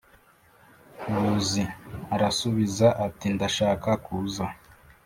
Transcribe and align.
Buzi 1.11 1.63
arasubiza 2.15 2.87
ati 3.05 3.27
ndashaka 3.35 3.89
kuza 4.05 4.45